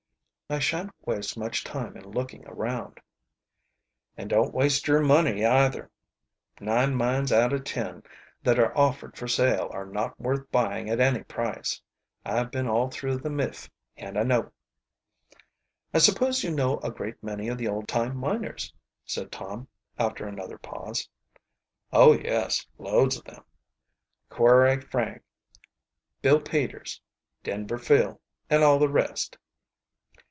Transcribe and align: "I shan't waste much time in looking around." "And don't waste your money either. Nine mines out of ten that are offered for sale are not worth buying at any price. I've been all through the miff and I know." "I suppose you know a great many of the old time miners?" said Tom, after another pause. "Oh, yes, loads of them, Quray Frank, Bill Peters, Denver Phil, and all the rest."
"I 0.49 0.59
shan't 0.59 0.91
waste 1.05 1.37
much 1.37 1.63
time 1.63 1.95
in 1.95 2.05
looking 2.09 2.45
around." 2.45 2.99
"And 4.17 4.29
don't 4.29 4.53
waste 4.53 4.85
your 4.85 4.99
money 5.01 5.45
either. 5.45 5.89
Nine 6.59 6.93
mines 6.93 7.31
out 7.31 7.53
of 7.53 7.63
ten 7.63 8.03
that 8.43 8.59
are 8.59 8.77
offered 8.77 9.15
for 9.17 9.29
sale 9.29 9.69
are 9.71 9.85
not 9.85 10.19
worth 10.19 10.51
buying 10.51 10.89
at 10.89 10.99
any 10.99 11.23
price. 11.23 11.81
I've 12.25 12.51
been 12.51 12.67
all 12.67 12.89
through 12.89 13.19
the 13.19 13.29
miff 13.29 13.69
and 13.95 14.17
I 14.19 14.23
know." 14.23 14.51
"I 15.93 15.99
suppose 15.99 16.43
you 16.43 16.51
know 16.51 16.79
a 16.79 16.91
great 16.91 17.23
many 17.23 17.47
of 17.47 17.57
the 17.57 17.69
old 17.69 17.87
time 17.87 18.17
miners?" 18.17 18.73
said 19.05 19.31
Tom, 19.31 19.69
after 19.97 20.27
another 20.27 20.57
pause. 20.57 21.07
"Oh, 21.93 22.11
yes, 22.11 22.67
loads 22.77 23.15
of 23.15 23.23
them, 23.23 23.45
Quray 24.27 24.81
Frank, 24.81 25.23
Bill 26.21 26.41
Peters, 26.41 26.99
Denver 27.41 27.77
Phil, 27.77 28.19
and 28.49 28.63
all 28.65 28.79
the 28.79 28.89
rest." 28.89 29.37